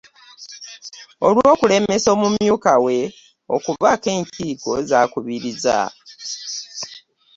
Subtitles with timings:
[1.27, 2.97] Olw'okulemesa omumyuka we
[3.55, 5.77] okubaako enkiiko z'akubiriza.